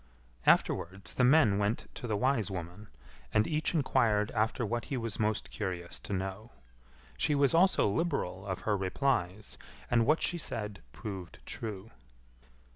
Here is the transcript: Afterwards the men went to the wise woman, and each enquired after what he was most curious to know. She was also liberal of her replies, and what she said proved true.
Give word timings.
Afterwards 0.47 1.13
the 1.13 1.23
men 1.23 1.59
went 1.59 1.85
to 1.93 2.07
the 2.07 2.17
wise 2.17 2.49
woman, 2.49 2.87
and 3.31 3.45
each 3.45 3.75
enquired 3.75 4.31
after 4.31 4.65
what 4.65 4.85
he 4.85 4.97
was 4.97 5.19
most 5.19 5.51
curious 5.51 5.99
to 5.99 6.11
know. 6.11 6.49
She 7.19 7.35
was 7.35 7.53
also 7.53 7.87
liberal 7.87 8.43
of 8.47 8.61
her 8.61 8.75
replies, 8.75 9.59
and 9.91 10.07
what 10.07 10.23
she 10.23 10.39
said 10.39 10.81
proved 10.91 11.37
true. 11.45 11.91